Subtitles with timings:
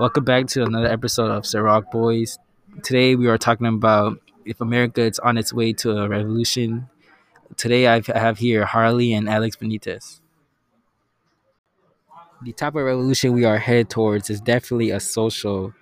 [0.00, 2.36] Welcome back to another episode of Ciroc Boyz.
[2.82, 6.88] Today we are talking about if America is on its way to a revolution.
[7.56, 10.18] Today I have here Harley and Alex Benitez.
[12.42, 15.72] The type of revolution we are headed towards is definitely a social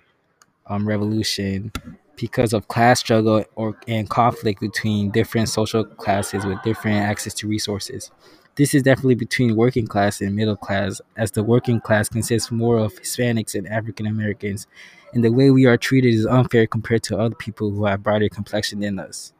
[0.67, 1.71] um, revolution
[2.15, 7.47] because of class struggle or and conflict between different social classes with different access to
[7.47, 8.11] resources.
[8.55, 12.77] This is definitely between working class and middle class, as the working class consists more
[12.77, 14.67] of Hispanics and African Americans,
[15.13, 18.29] and the way we are treated is unfair compared to other people who have brighter
[18.29, 19.33] complexion than us.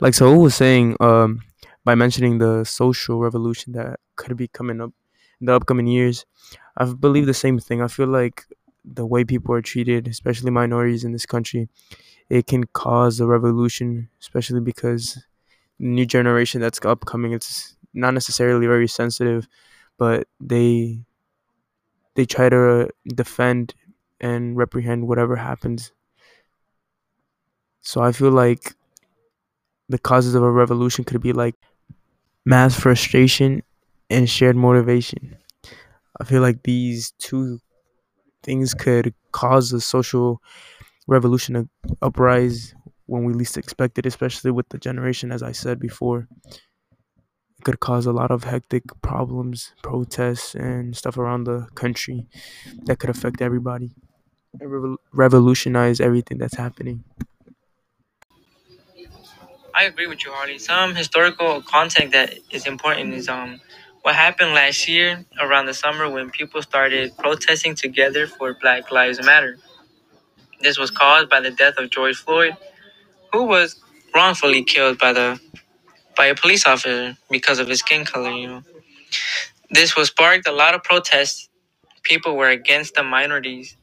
[0.00, 1.42] like Saul was saying, um,
[1.84, 4.92] by mentioning the social revolution that could be coming up
[5.40, 6.26] in the upcoming years,
[6.76, 7.80] I believe the same thing.
[7.82, 8.44] I feel like
[8.86, 11.68] the way people are treated, especially minorities in this country,
[12.30, 15.24] it can cause a revolution, especially because
[15.78, 19.48] new generation that's upcoming, it's not necessarily very sensitive,
[19.98, 21.00] but they
[22.14, 23.74] they try to defend
[24.20, 25.92] and reprehend whatever happens.
[27.80, 28.74] So I feel like
[29.88, 31.54] the causes of a revolution could be like
[32.46, 33.62] mass frustration
[34.10, 35.36] and shared motivation.
[36.20, 37.60] I feel like these two
[38.46, 40.42] things could cause a social
[41.08, 41.68] revolution to
[42.02, 42.74] uprise
[43.06, 46.28] when we least expect it, especially with the generation, as I said before.
[47.58, 52.26] It could cause a lot of hectic problems, protests, and stuff around the country
[52.86, 53.94] that could affect everybody
[54.60, 57.04] and revol- revolutionize everything that's happening.
[59.74, 60.58] I agree with you, Harley.
[60.58, 63.60] Some historical context that is important is um
[64.06, 69.20] what happened last year around the summer when people started protesting together for Black Lives
[69.20, 69.58] Matter.
[70.60, 72.56] This was caused by the death of George Floyd,
[73.32, 73.74] who was
[74.14, 75.40] wrongfully killed by the
[76.16, 78.30] by a police officer because of his skin color.
[78.30, 78.62] You know,
[79.70, 81.48] this was sparked a lot of protests.
[82.04, 83.76] People were against the minorities,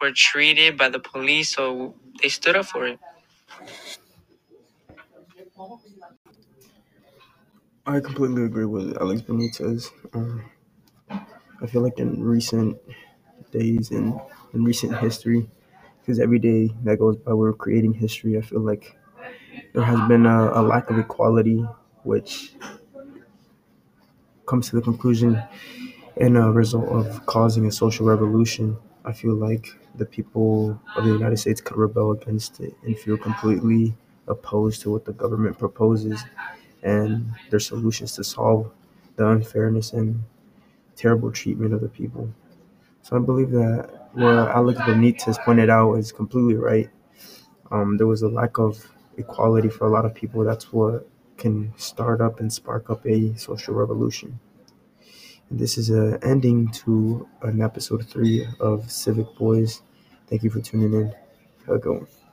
[0.00, 2.98] were treated by the police, so they stood up for it.
[7.86, 9.90] I completely agree with Alex Benitez.
[10.12, 10.44] Um,
[11.60, 12.76] I feel like in recent
[13.52, 14.18] days and
[14.54, 15.48] in recent history,
[16.00, 18.38] because every day that goes by, we're creating history.
[18.38, 18.96] I feel like
[19.74, 21.64] there has been a, a lack of equality,
[22.04, 22.54] which
[24.46, 25.42] comes to the conclusion
[26.18, 28.76] and a result of causing a social revolution.
[29.04, 33.18] I feel like the people of the United States could rebel against it and feel
[33.18, 33.94] completely
[34.28, 36.24] opposed to what the government proposes
[36.86, 38.70] and their solutions to solve
[39.16, 40.22] the unfairness and
[40.94, 42.32] terrible treatment of the people.
[43.02, 46.88] So I believe that what Alex Benitez pointed out is completely right.
[47.70, 48.88] Um, there was a lack of
[49.18, 50.44] equality for a lot of people.
[50.44, 54.38] That's what can start up and spark up a social revolution.
[55.50, 59.82] And this is a ending to an episode three of Ciroc Boyz.
[60.28, 61.14] Thank you for tuning in.
[61.66, 62.25] Have a good one.